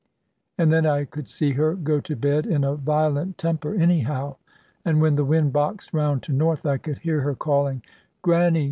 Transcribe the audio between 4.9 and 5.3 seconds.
when the